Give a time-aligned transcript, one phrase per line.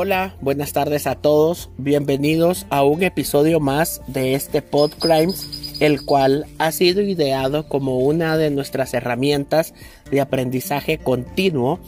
[0.00, 1.70] Hola, buenas tardes a todos.
[1.76, 8.36] Bienvenidos a un episodio más de este Podcrimes, el cual ha sido ideado como una
[8.36, 9.74] de nuestras herramientas
[10.08, 11.80] de aprendizaje continuo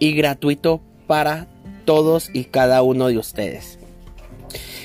[0.00, 1.46] y gratuito para
[1.84, 3.78] todos y cada uno de ustedes.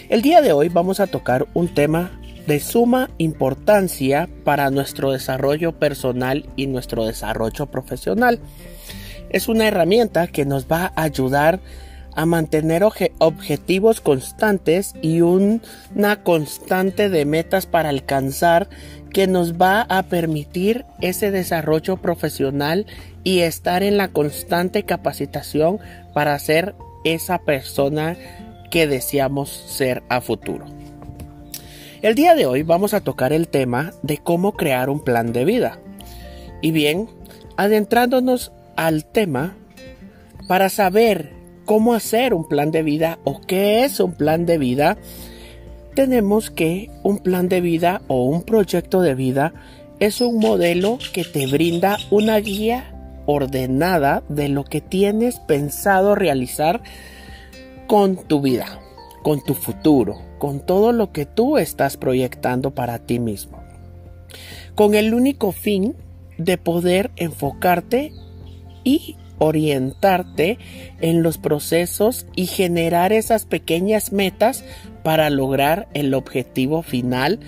[0.10, 5.80] El día de hoy vamos a tocar un tema de suma importancia para nuestro desarrollo
[5.80, 8.40] personal y nuestro desarrollo profesional.
[9.32, 11.91] Es una herramienta que nos va a ayudar a
[12.26, 18.70] mantener objetivos constantes y una constante de metas para alcanzar
[19.14, 22.86] que nos va a permitir ese desarrollo profesional
[23.24, 25.80] y estar en la constante capacitación
[26.14, 28.18] para ser esa persona
[28.70, 30.66] que deseamos ser a futuro.
[32.02, 35.46] El día de hoy vamos a tocar el tema de cómo crear un plan de
[35.46, 35.78] vida.
[36.62, 37.10] Y bien,
[37.58, 39.56] adentrándonos al tema,
[40.48, 41.41] para saber
[41.72, 44.98] cómo hacer un plan de vida o qué es un plan de vida,
[45.96, 49.54] tenemos que un plan de vida o un proyecto de vida
[50.02, 52.94] es un modelo que te brinda una guía
[53.26, 56.84] ordenada de lo que tienes pensado realizar
[57.88, 58.82] con tu vida,
[59.24, 63.64] con tu futuro, con todo lo que tú estás proyectando para ti mismo.
[64.76, 65.96] Con el único fin
[66.38, 68.12] de poder enfocarte
[68.84, 70.60] y orientarte
[71.02, 74.64] en los procesos y generar esas pequeñas metas
[75.02, 77.40] para lograr el objetivo final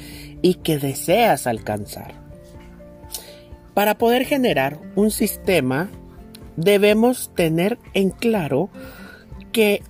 [0.42, 2.16] y que deseas alcanzar.
[3.76, 5.92] Para poder generar un sistema
[6.56, 8.72] debemos tener en claro
[9.52, 9.84] que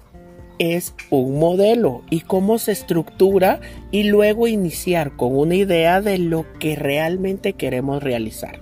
[0.59, 6.45] es un modelo y cómo se estructura y luego iniciar con una idea de lo
[6.59, 8.59] que realmente queremos realizar.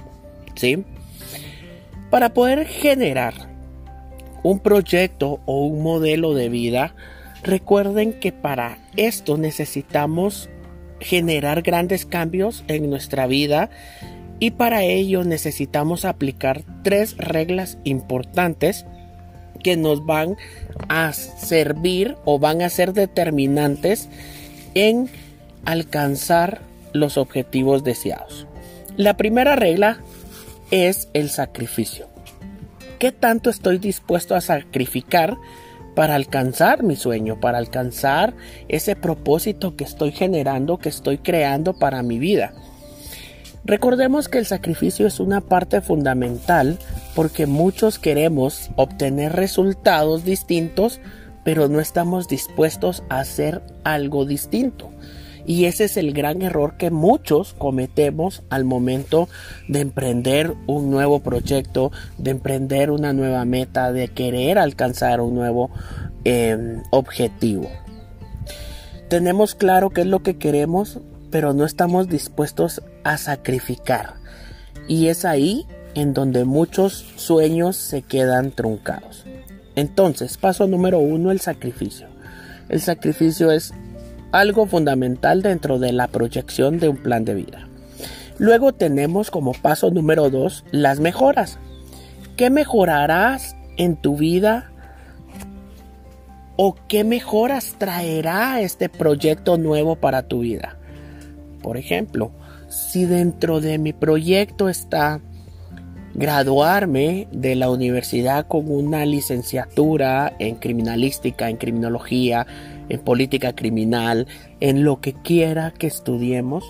[0.53, 0.85] ¿Sí?
[2.11, 3.33] Para poder generar
[4.43, 6.93] un proyecto o un modelo de vida,
[7.41, 10.49] recuerden que para esto necesitamos
[10.99, 13.69] generar grandes cambios en nuestra vida
[14.39, 18.85] y para ello necesitamos aplicar tres reglas importantes
[19.63, 20.35] que nos van
[20.89, 24.09] a servir o van a ser determinantes
[24.73, 25.09] en
[25.63, 26.59] alcanzar
[26.91, 28.47] los objetivos deseados.
[28.97, 30.01] La primera regla
[30.71, 32.10] es el sacrificio.
[33.01, 35.35] ¿Qué tanto estoy dispuesto a sacrificar
[35.95, 38.35] para alcanzar mi sueño, para alcanzar
[38.67, 42.53] ese propósito que estoy generando, que estoy creando para mi vida?
[43.65, 46.77] Recordemos que el sacrificio es una parte fundamental
[47.15, 50.99] porque muchos queremos obtener resultados distintos,
[51.43, 54.91] pero no estamos dispuestos a hacer algo distinto.
[55.45, 59.27] Y ese es el gran error que muchos cometemos al momento
[59.67, 65.71] de emprender un nuevo proyecto, de emprender una nueva meta, de querer alcanzar un nuevo
[66.23, 67.69] em, objetivo.
[69.09, 70.99] Tenemos claro qué es lo que queremos,
[71.31, 74.15] pero no estamos dispuestos a sacrificar.
[74.87, 75.65] Y es ahí
[75.95, 79.25] en donde muchos sueños se quedan truncados.
[79.75, 82.07] Entonces, paso número uno, el sacrificio.
[82.69, 83.73] El sacrificio es
[84.31, 87.67] algo fundamental dentro de la proyección de un plan de vida.
[88.37, 91.59] Luego tenemos como paso número dos las mejoras.
[92.37, 94.71] ¿Qué mejorarás en tu vida?
[96.55, 100.77] ¿O qué mejoras traerá este proyecto nuevo para tu vida?
[101.61, 102.31] Por ejemplo,
[102.69, 105.21] si dentro de mi proyecto está
[106.13, 112.45] graduarme de la universidad con una licenciatura en criminalística, en criminología,
[112.91, 114.27] en política criminal,
[114.59, 116.63] en lo que quiera que estudiemos,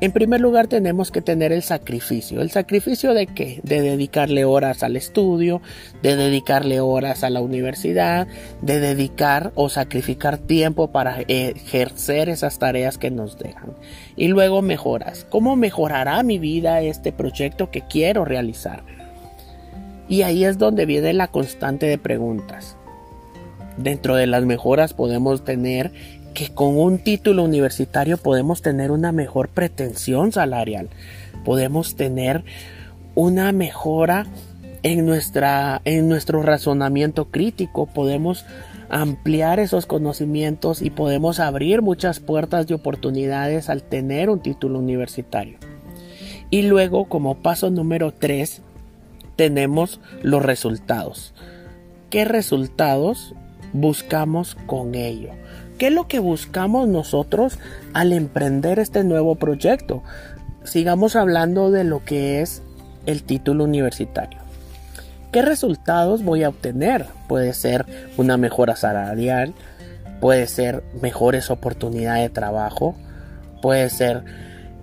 [0.00, 2.42] en primer lugar tenemos que tener el sacrificio.
[2.42, 3.60] ¿El sacrificio de qué?
[3.62, 5.62] De dedicarle horas al estudio,
[6.02, 8.26] de dedicarle horas a la universidad,
[8.60, 13.76] de dedicar o sacrificar tiempo para ejercer esas tareas que nos dejan.
[14.16, 15.24] Y luego mejoras.
[15.30, 18.82] ¿Cómo mejorará mi vida este proyecto que quiero realizar?
[20.08, 22.76] Y ahí es donde viene la constante de preguntas.
[23.76, 25.92] Dentro de las mejoras podemos tener
[26.34, 30.88] que con un título universitario podemos tener una mejor pretensión salarial,
[31.44, 32.44] podemos tener
[33.14, 34.26] una mejora
[34.82, 38.44] en, nuestra, en nuestro razonamiento crítico, podemos
[38.90, 45.58] ampliar esos conocimientos y podemos abrir muchas puertas de oportunidades al tener un título universitario.
[46.50, 48.60] Y luego, como paso número 3,
[49.36, 51.34] tenemos los resultados.
[52.10, 53.34] ¿Qué resultados
[53.74, 55.32] buscamos con ello?
[55.76, 57.58] ¿Qué es lo que buscamos nosotros
[57.92, 60.02] al emprender este nuevo proyecto?
[60.62, 62.62] Sigamos hablando de lo que es
[63.04, 64.38] el título universitario.
[65.32, 67.06] ¿Qué resultados voy a obtener?
[67.28, 67.84] Puede ser
[68.16, 69.52] una mejora salarial,
[70.20, 72.94] puede ser mejores oportunidades de trabajo,
[73.60, 74.24] puede ser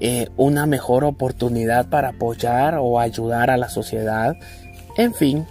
[0.02, 4.36] eh, una mejor oportunidad para apoyar o ayudar a la sociedad,
[4.98, 5.46] en fin,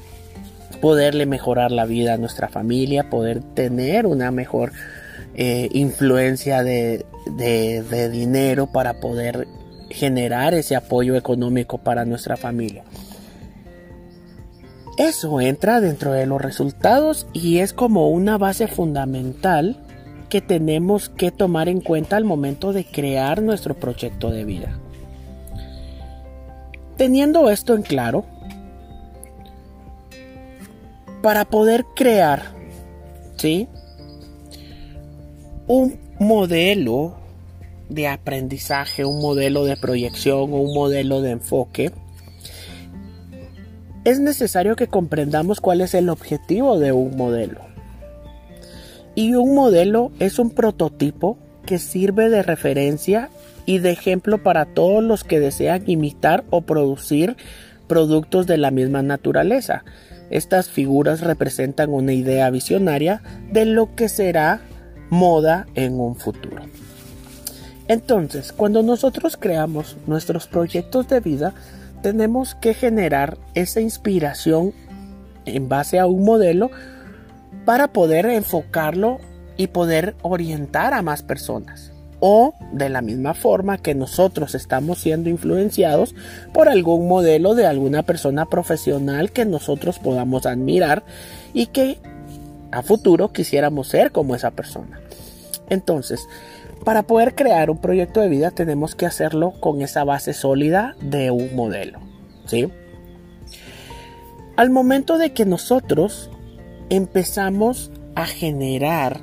[0.81, 4.73] poderle mejorar la vida a nuestra familia, poder tener una mejor
[5.35, 7.05] eh, influencia de,
[7.37, 9.47] de dinero para poder
[9.91, 12.85] generar ese apoyo económico para nuestra familia.
[14.99, 19.79] Eso entra dentro de los resultados y es como una base fundamental
[20.29, 24.79] que tenemos que tomar en cuenta al momento de crear nuestro proyecto de vida.
[26.97, 28.27] Teniendo esto en claro,
[31.23, 32.55] para poder crear,
[33.37, 33.69] ¿sí?
[35.67, 37.17] Un modelo
[37.89, 41.93] de aprendizaje, un modelo de proyección o un modelo de enfoque,
[44.05, 47.61] es necesario que comprendamos cuál es el objetivo de un modelo.
[49.15, 53.29] Y un modelo es un prototipo que sirve de referencia
[53.67, 57.37] y de ejemplo para todos los que desean imitar o producir
[57.89, 59.85] productos de la misma naturaleza.
[60.31, 64.61] Estas figuras representan una idea visionaria de lo que será
[65.11, 66.63] moda en un futuro.
[67.89, 71.55] Entonces, cuando nosotros creamos nuestros proyectos de vida,
[72.03, 74.73] tenemos que generar esa inspiración
[75.45, 76.71] en base a un modelo
[77.65, 79.19] para poder enfocarlo
[79.57, 81.90] y poder orientar a más personas.
[82.21, 86.15] O de la misma forma que nosotros estamos siendo influenciados
[86.53, 91.03] por algún modelo de alguna persona profesional que nosotros podamos admirar
[91.55, 91.99] y que
[92.71, 95.01] a futuro quisiéramos ser como esa persona.
[95.71, 96.29] Entonces,
[96.85, 101.31] para poder crear un proyecto de vida tenemos que hacerlo con esa base sólida de
[101.31, 102.01] un modelo.
[102.47, 102.69] ¿sí?
[104.57, 106.31] Al momento de que nosotros
[106.91, 109.21] empezamos a generar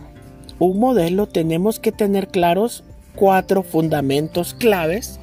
[0.60, 2.84] un modelo, tenemos que tener claros
[3.18, 5.20] cuatro fundamentos claves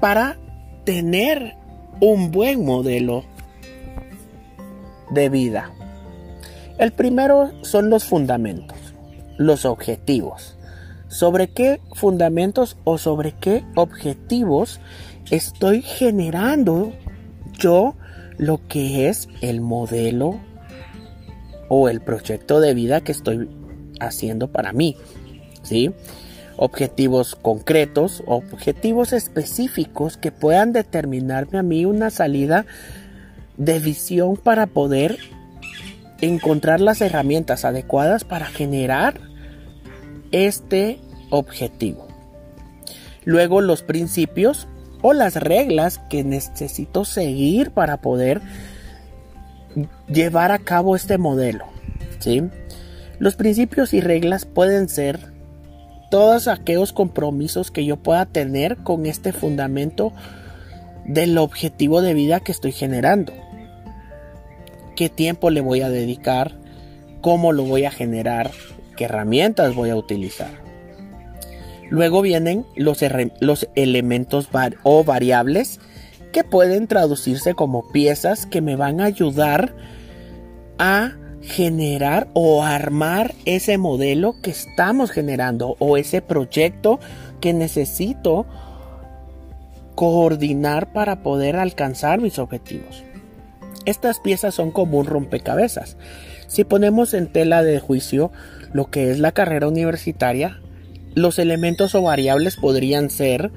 [0.00, 0.36] para
[0.84, 1.54] tener
[2.00, 3.24] un buen modelo
[5.10, 5.70] de vida.
[6.78, 8.78] El primero son los fundamentos,
[9.36, 10.58] los objetivos
[11.08, 14.80] sobre qué fundamentos o sobre qué objetivos
[15.30, 16.92] estoy generando
[17.58, 17.96] yo
[18.36, 20.38] lo que es el modelo
[21.68, 23.48] o el proyecto de vida que estoy
[24.00, 24.96] haciendo para mí.
[25.62, 25.90] ¿Sí?
[26.60, 32.66] Objetivos concretos, objetivos específicos que puedan determinarme a mí una salida
[33.56, 35.18] de visión para poder
[36.20, 39.20] encontrar las herramientas adecuadas para generar
[40.32, 41.00] este
[41.30, 42.08] objetivo.
[43.24, 44.66] Luego los principios
[45.00, 48.40] o las reglas que necesito seguir para poder
[50.08, 51.66] llevar a cabo este modelo.
[52.18, 52.42] ¿sí?
[53.18, 55.37] Los principios y reglas pueden ser
[56.10, 60.12] todos aquellos compromisos que yo pueda tener con este fundamento
[61.04, 63.32] del objetivo de vida que estoy generando.
[64.96, 66.58] ¿Qué tiempo le voy a dedicar?
[67.20, 68.50] ¿Cómo lo voy a generar?
[68.98, 70.50] qué herramientas voy a utilizar.
[71.88, 73.00] Luego vienen los,
[73.76, 74.48] elementos
[74.82, 75.80] o variables
[76.32, 79.74] que pueden traducirse como piezas que me van a ayudar
[80.78, 86.98] a generar o armar ese modelo que estamos generando o ese proyecto
[87.40, 88.46] que necesito
[89.94, 93.02] coordinar para poder alcanzar mis objetivos.
[93.84, 95.96] Estas piezas son como un rompecabezas.
[96.46, 98.30] Si ponemos en tela de juicio
[98.72, 100.60] lo que es la carrera universitaria,
[101.14, 103.50] los elementos o variables podrían ser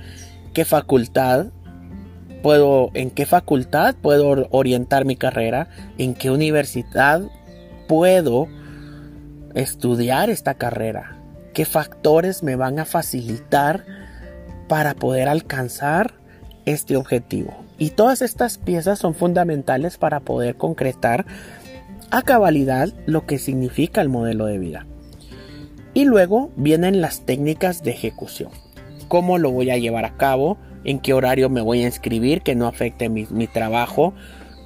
[0.54, 1.48] qué facultad
[2.42, 7.22] puedo, en qué facultad puedo orientar mi carrera, en qué universidad
[7.92, 8.48] puedo
[9.54, 11.18] estudiar esta carrera,
[11.54, 13.86] qué factores me van a facilitar
[14.70, 16.14] para poder alcanzar
[16.64, 17.54] este objetivo.
[17.78, 21.26] Y todas estas piezas son fundamentales para poder concretar
[22.12, 24.86] a cabalidad lo que significa el modelo de vida.
[25.94, 28.52] Y luego vienen las técnicas de ejecución.
[29.10, 30.58] ¿Cómo lo voy a llevar a cabo?
[30.86, 34.14] ¿En qué horario me voy a inscribir que no afecte mi, trabajo?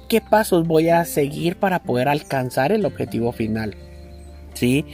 [0.08, 3.74] ¿Qué pasos voy a seguir para poder alcanzar el objetivo final?
[4.54, 4.84] ¿Sí?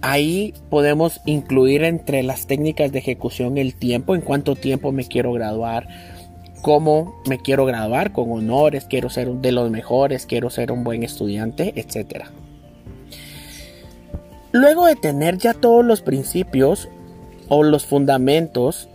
[0.00, 5.32] Ahí podemos incluir entre las técnicas de ejecución el tiempo, en cuánto tiempo me quiero
[5.32, 5.88] graduar,
[6.62, 11.02] cómo me quiero graduar con honores, quiero ser de los mejores, quiero ser un buen
[11.02, 12.30] estudiante, etcétera.
[14.52, 16.88] Luego de tener ya todos los principios
[17.48, 18.88] o los fundamentos,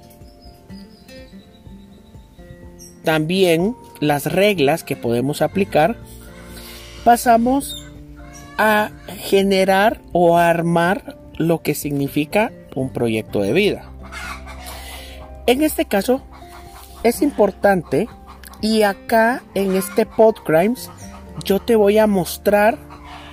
[3.04, 5.98] también las reglas que podemos aplicar,
[7.04, 7.92] pasamos
[8.58, 13.90] a generar o armar lo que significa un proyecto de vida.
[15.48, 16.22] En este caso
[17.04, 18.08] es importante
[18.62, 20.90] y acá en este Podcrimes
[21.44, 22.78] yo te voy a mostrar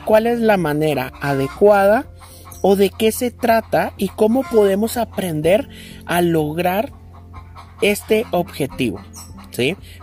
[0.04, 2.06] cuál es la manera adecuada
[2.62, 5.68] o de qué se trata y cómo podemos aprender
[6.06, 6.92] a lograr
[7.80, 9.00] este objetivo.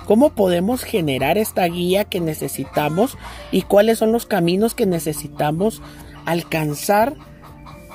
[0.06, 3.18] ¿Cómo podemos generar esta guía que necesitamos
[3.52, 5.82] y cuáles son los caminos que necesitamos
[6.26, 7.16] alcanzar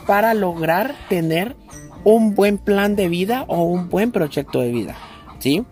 [0.07, 1.57] para lograr tener
[2.05, 4.97] un buen plan de vida o un buen proyecto de vida?
[5.39, 5.65] ¿Sí?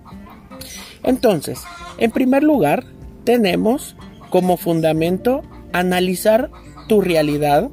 [1.02, 1.62] Entonces,
[1.99, 2.84] en primer lugar,
[3.25, 3.96] tenemos
[4.28, 6.50] como fundamento analizar
[6.88, 7.70] tu realidad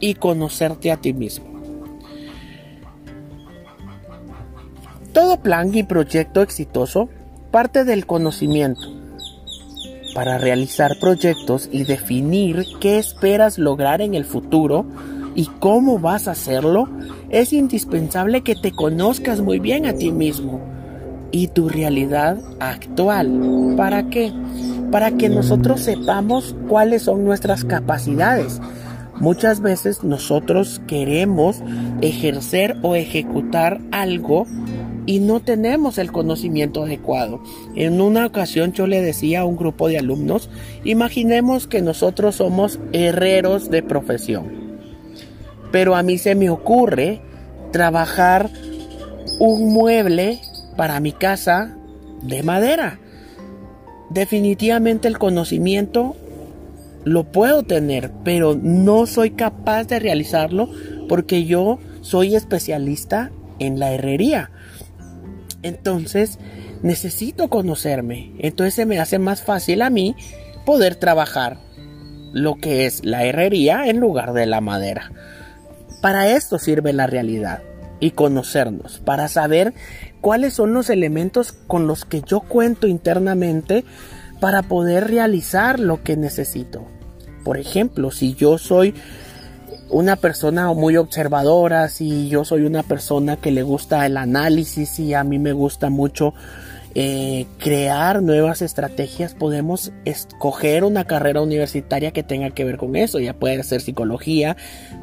[0.00, 1.46] y conocerte a ti mismo.
[5.12, 7.08] Todo plan y proyecto exitoso
[7.50, 8.82] parte del conocimiento.
[10.14, 14.84] Para realizar proyectos y definir qué esperas lograr en el futuro
[15.34, 16.88] y cómo vas a hacerlo,
[17.30, 20.60] es indispensable que te conozcas muy bien a ti mismo
[21.30, 23.74] y tu realidad actual.
[23.76, 24.32] ¿Para qué?
[24.90, 28.60] Para que nosotros sepamos cuáles son nuestras capacidades.
[29.20, 31.62] Muchas veces nosotros queremos
[32.00, 34.46] ejercer o ejecutar algo
[35.08, 37.40] y no tenemos el conocimiento adecuado.
[37.74, 40.50] En una ocasión yo le decía a un grupo de alumnos,
[40.84, 44.52] imaginemos que nosotros somos herreros de profesión.
[45.72, 47.22] Pero a mí se me ocurre
[47.72, 48.50] trabajar
[49.40, 50.40] un mueble
[50.76, 51.74] para mi casa
[52.20, 53.00] de madera.
[54.10, 56.16] Definitivamente el conocimiento
[57.04, 60.68] lo puedo tener, pero no soy capaz de realizarlo
[61.08, 64.50] porque yo soy especialista en la herrería.
[65.62, 66.38] Entonces,
[66.82, 68.32] necesito conocerme.
[68.38, 70.14] Entonces se me hace más fácil a mí
[70.64, 71.58] poder trabajar
[72.32, 75.10] lo que es la herrería en lugar de la madera.
[76.00, 77.62] Para esto sirve la realidad
[78.00, 79.74] y conocernos, para saber
[80.20, 83.84] cuáles son los elementos con los que yo cuento internamente
[84.40, 86.86] para poder realizar lo que necesito.
[87.44, 88.94] Por ejemplo, si yo soy
[89.90, 95.14] una persona muy observadora, si yo soy una persona que le gusta el análisis y
[95.14, 96.34] a mí me gusta mucho
[96.94, 103.20] eh, crear nuevas estrategias, podemos escoger una carrera universitaria que tenga que ver con eso.
[103.20, 104.56] Ya puede ser psicología,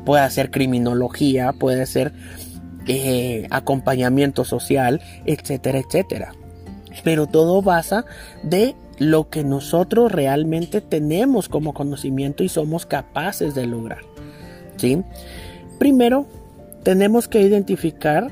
[0.05, 2.13] puede ser criminología, puede ser
[2.87, 6.33] eh, acompañamiento social, etcétera, etcétera.
[7.03, 8.05] Pero todo basa
[8.43, 14.14] de lo que nosotros realmente tenemos como conocimiento y somos capaces de lograr.
[14.77, 15.03] ¿Sí?
[15.79, 16.25] Primero,
[16.83, 18.31] tenemos que identificar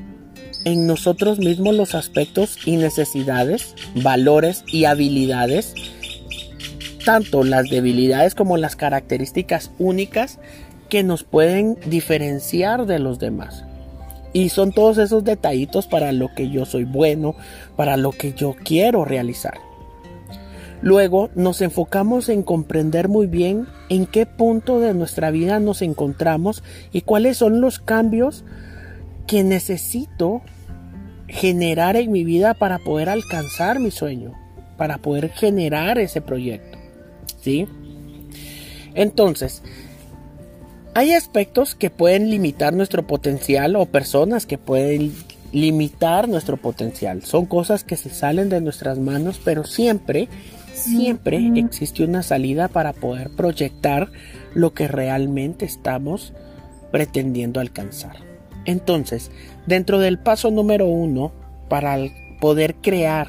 [0.64, 5.74] en nosotros mismos los aspectos y necesidades, valores y habilidades,
[7.04, 10.38] tanto las debilidades como las características únicas
[10.88, 13.64] que nos pueden diferenciar de los demás.
[14.32, 17.36] Y son todos esos detallitos para lo que yo soy bueno,
[17.76, 19.54] para lo que yo quiero realizar.
[20.82, 26.62] Luego nos enfocamos en comprender muy bien en qué punto de nuestra vida nos encontramos
[26.92, 28.44] y cuáles son los cambios
[29.26, 30.42] que necesito
[31.28, 34.32] generar en mi vida para poder alcanzar mi sueño,
[34.76, 36.78] para poder generar ese proyecto.
[37.40, 37.66] ¿Sí?
[38.94, 39.62] Entonces,
[40.94, 45.12] hay aspectos que pueden limitar nuestro potencial o personas que pueden
[45.52, 47.22] limitar nuestro potencial.
[47.24, 50.28] Son cosas que se salen de nuestras manos, pero siempre,
[50.84, 54.10] siempre existe una salida para poder proyectar
[54.54, 56.32] lo que realmente estamos
[56.92, 58.16] pretendiendo alcanzar.
[58.64, 59.30] Entonces,
[59.66, 61.32] dentro del paso número uno,
[61.68, 61.96] para
[62.40, 63.28] poder crear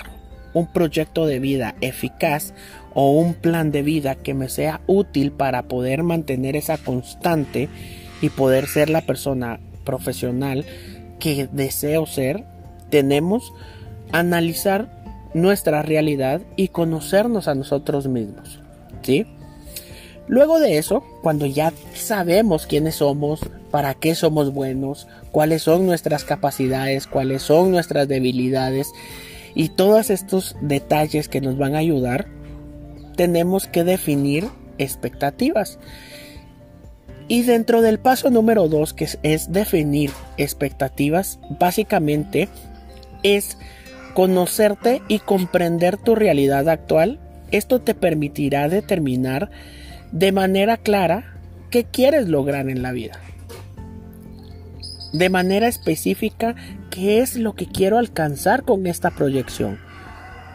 [0.53, 2.53] un proyecto de vida eficaz
[2.93, 7.67] o un plan de vida que me sea útil para poder mantener esa constante
[8.21, 10.65] y poder ser la persona profesional
[11.19, 12.45] que deseo ser,
[12.89, 13.53] tenemos
[14.11, 14.94] analizar
[15.35, 18.61] nuestra realidad y conocernos a nosotros mismos.
[19.03, 19.27] ¿Sí?
[20.27, 26.23] Luego de eso, cuando ya sabemos quiénes somos, para qué somos buenos, cuáles son nuestras
[26.23, 28.91] capacidades, cuáles son nuestras debilidades,
[29.53, 32.27] y todos estos detalles que nos van a ayudar,
[33.15, 35.79] tenemos que definir expectativas.
[37.27, 42.47] Y dentro del paso número 2, que es, definir expectativas, básicamente
[43.21, 43.57] es
[44.15, 47.19] conocerte y comprender tu realidad actual.
[47.51, 49.51] Esto te permitirá determinar
[50.11, 51.35] de manera clara
[51.69, 53.19] qué quieres lograr en la vida
[55.17, 56.55] de manera específica
[56.89, 59.79] qué es lo que quiero alcanzar con esta proyección.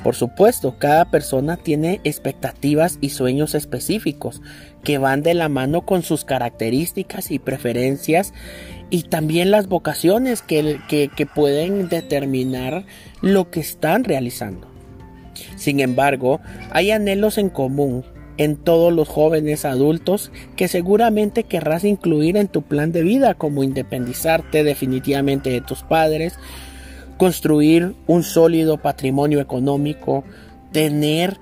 [0.05, 4.41] Por supuesto, cada persona tiene expectativas y sueños específicos
[4.83, 8.33] que van de la mano con sus características y preferencias
[8.91, 12.85] y también las vocaciones que, que, pueden determinar
[13.23, 14.67] lo que están realizando.
[15.57, 18.05] Sin embargo, hay anhelos en común
[18.37, 23.63] en todos los jóvenes adultos que seguramente querrás incluir en tu plan de vida, como
[23.63, 26.35] independizarte definitivamente de tus padres,
[27.17, 30.25] construir un sólido patrimonio económico,
[30.73, 31.39] tener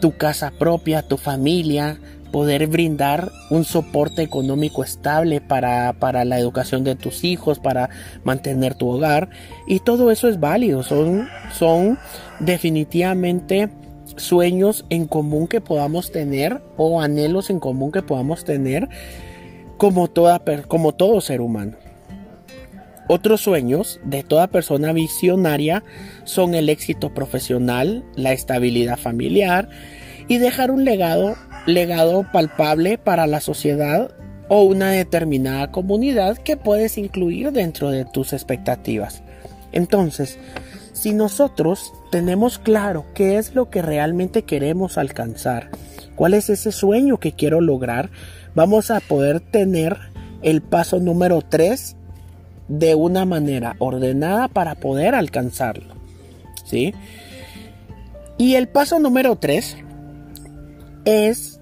[0.00, 1.98] tu casa propia, tu familia,
[2.30, 7.90] poder brindar un soporte económico estable para, para, la educación de tus hijos, para
[8.24, 9.30] mantener tu hogar.
[9.66, 11.98] Y todo eso es válido, son, son
[12.40, 13.70] definitivamente
[14.16, 18.88] sueños en común que podamos tener o anhelos en común que podamos tener
[19.76, 21.76] como, toda, como todo ser humano.
[23.08, 25.82] Otros sueños de toda persona visionaria
[26.24, 29.68] son el éxito profesional, la estabilidad familiar
[30.28, 31.34] y dejar un legado,
[31.66, 34.10] legado palpable para la sociedad
[34.48, 39.22] o una determinada comunidad que puedes incluir dentro de tus expectativas.
[39.72, 40.38] Entonces,
[40.92, 45.70] si nosotros tenemos claro qué es lo que realmente queremos alcanzar,
[46.16, 48.10] cuál es ese sueño que quiero lograr,
[48.54, 49.96] vamos a poder tener
[50.42, 51.96] el paso número 3
[52.68, 55.94] de una manera ordenada para poder alcanzarlo.
[56.64, 56.94] ¿Sí?
[58.36, 59.76] Y el paso número 3
[61.04, 61.60] es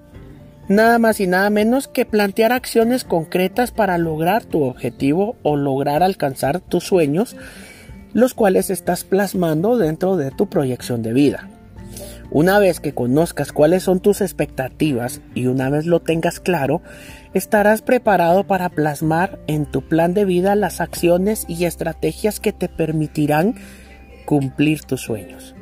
[0.69, 6.03] nada más y nada menos que plantear acciones concretas para lograr tu objetivo o lograr
[6.03, 7.37] alcanzar tus sueños,
[8.13, 11.49] los cuales estás plasmando dentro de tu proyección de vida.
[12.31, 16.83] Una vez que conozcas cuáles son tus expectativas y una vez lo tengas claro,
[17.33, 22.69] estarás preparado para plasmar en tu plan de vida las acciones y estrategias que te
[22.69, 23.55] permitirán
[24.27, 25.55] cumplir tus sueños.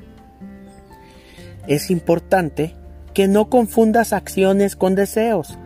[1.68, 2.74] Es importante
[3.16, 5.56] que no confundas acciones con deseos,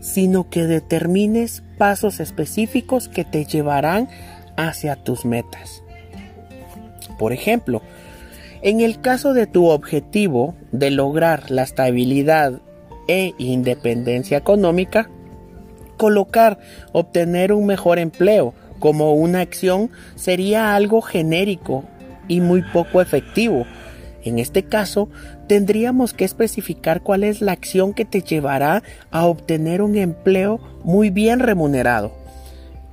[0.00, 4.08] sino que determines pasos específicos que te llevarán
[4.56, 5.82] hacia tus metas.
[7.18, 7.82] Por ejemplo,
[8.62, 12.60] en el caso de tu objetivo de lograr la estabilidad
[13.08, 15.10] e independencia económica,
[15.96, 16.60] colocar
[16.92, 21.82] obtener un mejor empleo como una acción sería algo genérico
[22.28, 23.66] y muy poco efectivo.
[24.24, 25.08] En este caso,
[25.52, 31.10] tendríamos que especificar cuál es la acción que te llevará a obtener un empleo muy
[31.10, 32.10] bien remunerado,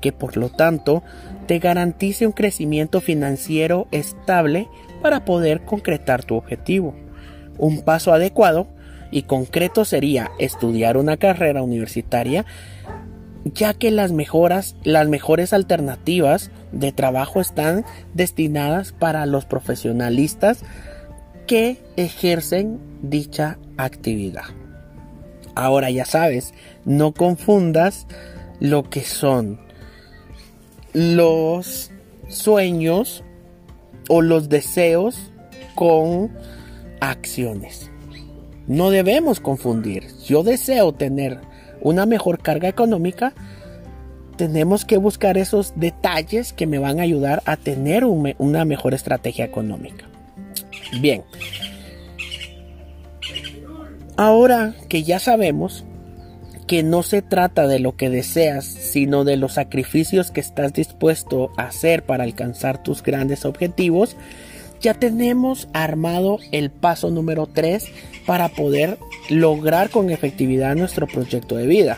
[0.02, 1.02] que por lo tanto
[1.48, 4.68] te garantice un crecimiento financiero estable
[5.02, 6.94] para poder concretar tu objetivo.
[7.58, 8.68] Un paso adecuado
[9.10, 12.46] y concreto sería estudiar una carrera universitaria
[13.46, 20.66] ya que las mejoras, las mejores alternativas de trabajo están destinadas para los profesionalistas
[21.50, 24.44] que ejercen dicha actividad.
[25.56, 26.54] Ahora ya sabes,
[26.86, 28.06] no confundas
[28.60, 29.60] lo que son
[30.94, 31.90] los
[32.28, 33.24] sueños
[34.10, 35.32] o los deseos
[35.74, 36.30] con
[37.02, 37.90] acciones.
[38.68, 40.06] No debemos confundir.
[40.28, 41.40] Yo deseo tener
[41.82, 43.34] una mejor carga económica.
[44.38, 49.46] Tenemos que buscar esos detalles que me van a ayudar a tener una mejor estrategia
[49.46, 50.09] económica.
[51.00, 51.24] Bien.
[54.18, 55.86] Ahora que ya sabemos
[56.68, 61.52] que no se trata de lo que deseas, sino de los sacrificios que estás dispuesto
[61.58, 64.16] a hacer para alcanzar tus grandes objetivos,
[64.82, 67.86] ya tenemos armado el paso número 3
[68.26, 69.00] para poder
[69.30, 71.98] lograr con efectividad nuestro proyecto de vida.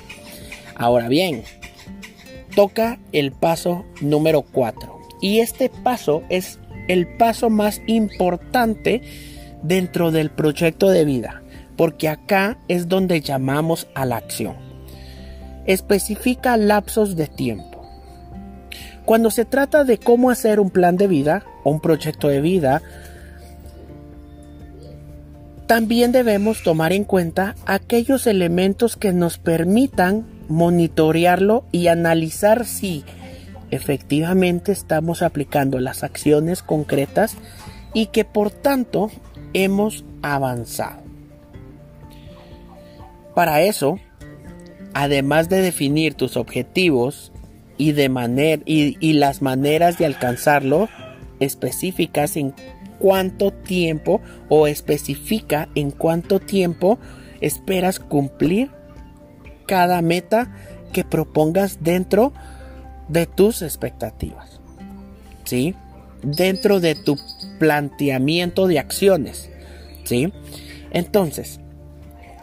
[0.76, 1.44] Ahora bien,
[2.56, 5.00] toca el paso número 4.
[5.22, 9.02] Y este paso es el paso más importante
[9.64, 11.42] dentro del proyecto de vida
[11.82, 14.56] porque acá es donde llamamos a la acción.
[15.66, 17.84] Especifica lapsos de tiempo.
[19.04, 22.84] Cuando se trata de cómo hacer un plan de vida o un proyecto de vida,
[25.66, 33.04] también debemos tomar en cuenta aquellos elementos que nos permitan monitorearlo y analizar si
[33.72, 37.36] efectivamente estamos aplicando las acciones concretas
[37.94, 39.10] y que por tanto
[39.54, 41.02] hemos avanzado.
[43.34, 43.98] Para eso,
[44.94, 47.32] además de definir tus objetivos
[47.78, 50.90] y, de y, las maneras de alcanzarlo,
[51.40, 52.54] específicas en
[53.00, 57.00] cuánto tiempo o especifica en cuánto tiempo
[57.40, 58.70] esperas cumplir
[59.66, 60.54] cada meta
[60.94, 62.51] que propongas dentro de
[63.26, 64.60] tus expectativas.
[65.44, 65.76] ¿Sí?
[66.24, 67.18] Dentro de tu
[67.60, 69.50] planteamiento de acciones.
[70.04, 70.34] ¿Sí?
[70.92, 71.60] Entonces,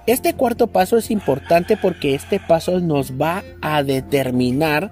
[0.07, 4.90] este cuarto paso es importante porque este paso nos va a determinar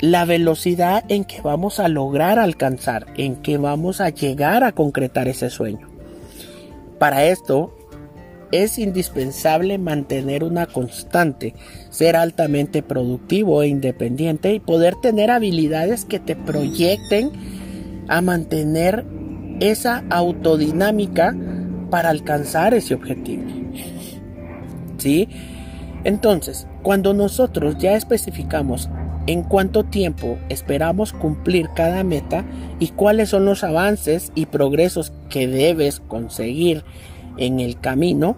[0.00, 5.28] la velocidad en que vamos a lograr alcanzar, en que vamos a llegar a concretar
[5.28, 5.88] ese sueño.
[6.98, 7.74] Para esto
[8.52, 11.54] es indispensable mantener una constante,
[11.90, 17.32] ser altamente productivo e independiente y poder tener habilidades que te proyecten
[18.08, 19.04] a mantener
[19.60, 21.34] esa autodinámica
[21.90, 23.44] para alcanzar ese objetivo.
[24.98, 25.28] ¿Sí?
[26.04, 28.88] Entonces, cuando nosotros ya especificamos
[29.26, 32.44] en cuánto tiempo esperamos cumplir cada meta
[32.78, 36.84] y cuáles son los avances y progresos que debes conseguir
[37.36, 38.36] en el camino,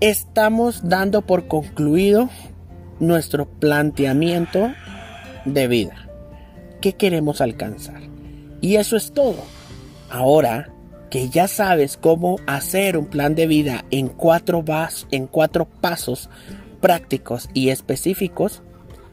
[0.00, 2.28] estamos dando por concluido
[3.00, 4.72] nuestro planteamiento
[5.44, 6.08] de vida.
[6.80, 8.02] ¿Qué queremos alcanzar?
[8.60, 9.42] Y eso es todo.
[10.10, 10.70] Ahora
[11.10, 14.64] que ya sabes cómo hacer un plan de vida en cuatro,
[15.10, 16.28] en cuatro pasos
[16.80, 18.62] prácticos y específicos,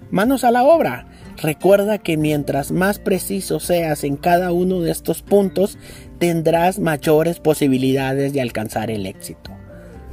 [0.09, 1.05] manos a la obra.
[1.37, 5.77] Recuerda que mientras más preciso seas en cada uno de estos puntos,
[6.19, 9.51] tendrás mayores posibilidades de alcanzar el éxito.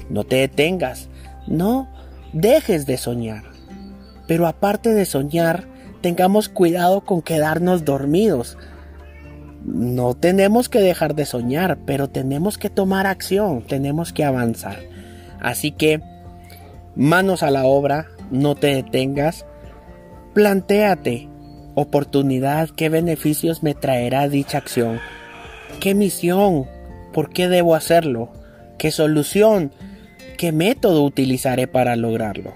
[0.08, 1.08] No te detengas,
[1.46, 1.88] no
[2.32, 3.44] dejes de soñar.
[4.26, 5.66] Pero aparte de soñar,
[6.00, 8.56] tengamos cuidado con quedarnos dormidos
[9.64, 14.78] no tenemos que dejar de soñar, pero tenemos que tomar acción, tenemos que avanzar.
[15.40, 16.00] Así que,
[16.96, 19.44] manos a la obra, no te detengas,
[20.38, 21.28] plantéate
[21.74, 25.00] oportunidad, qué beneficios me traerá dicha acción,
[25.80, 26.66] qué misión,
[27.12, 28.30] por qué debo hacerlo,
[28.78, 29.72] qué solución,
[30.36, 32.52] qué método utilizaré para lograrlo,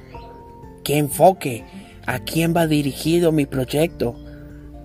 [0.85, 1.65] qué enfoque,
[2.07, 4.15] a quién va dirigido mi proyecto,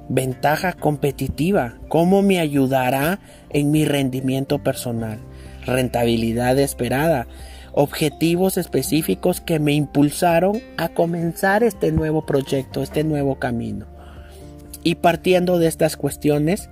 [0.09, 3.19] ventaja competitiva, cómo me ayudará
[3.51, 5.19] en mi rendimiento personal,
[5.67, 7.27] rentabilidad esperada,
[7.79, 13.85] objetivos específicos que me impulsaron a comenzar este nuevo proyecto, este nuevo camino.
[14.81, 16.71] Y partiendo de estas cuestiones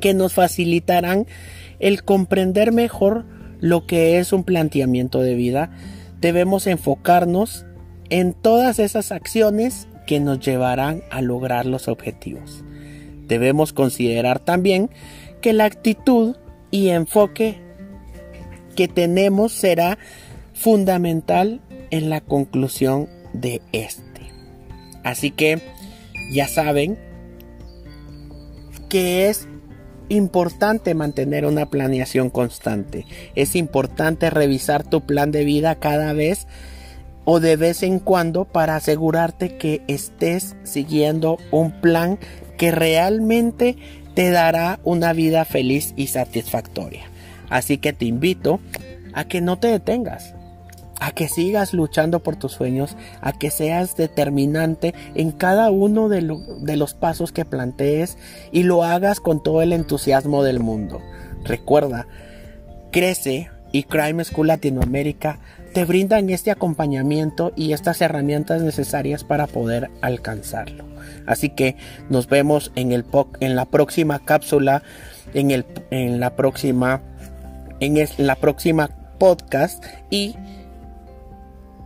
[0.00, 1.26] que nos facilitarán
[1.78, 3.26] el comprender mejor
[3.60, 5.70] lo que es un planteamiento de vida,
[6.22, 7.66] debemos enfocarnos
[8.08, 12.64] en todas esas acciones que nos llevarán a lograr los objetivos.
[13.28, 14.88] Debemos considerar también
[15.42, 16.36] que la actitud
[16.70, 17.63] y enfoque
[18.74, 19.98] que tenemos será
[20.52, 21.60] fundamental
[21.90, 24.04] en la conclusión de este.
[25.02, 25.60] Así que
[26.32, 26.98] ya saben
[28.88, 29.48] que es
[30.08, 33.06] importante mantener una planeación constante.
[33.34, 36.46] Es importante revisar tu plan de vida cada vez
[37.24, 42.18] o de vez en cuando para asegurarte que estés siguiendo un plan
[42.58, 43.76] que realmente
[44.14, 47.10] te dará una vida feliz y satisfactoria.
[47.50, 48.60] Así que te invito
[49.12, 50.34] a que no te detengas,
[51.00, 56.22] a que sigas luchando por tus sueños, a que seas determinante en cada uno de,
[56.22, 58.16] los pasos que plantees
[58.52, 61.00] y lo hagas con todo el entusiasmo del mundo.
[61.44, 62.06] Recuerda,
[62.90, 65.40] crece y Crime School Latinoamérica
[65.74, 70.84] te brindan este acompañamiento y estas herramientas necesarias para poder alcanzarlo.
[71.26, 71.76] Así que
[72.08, 73.04] nos vemos en, el,
[73.40, 74.84] en la próxima cápsula,
[75.34, 77.02] en, el, en, la próxima,
[77.80, 80.36] en la próxima podcast y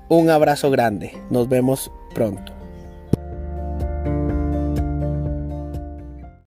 [0.08, 1.12] un abrazo grande.
[1.30, 2.57] Nos vemos pronto.